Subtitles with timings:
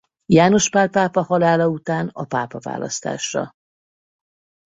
[0.25, 3.51] János Pál pápa halála után a pápaválasztásra.